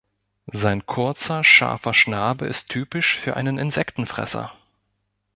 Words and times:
Sein 0.51 0.87
kurzer 0.87 1.43
scharfer 1.43 1.93
Schnabel 1.93 2.49
ist 2.49 2.69
typisch 2.69 3.19
für 3.19 3.35
einen 3.37 3.59
Insektenfresser. 3.59 4.51